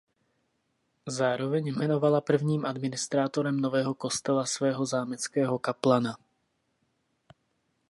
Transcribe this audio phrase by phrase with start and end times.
[1.07, 6.17] Zároveň jmenovala prvním administrátorem nového kostela svého zámeckého kaplana.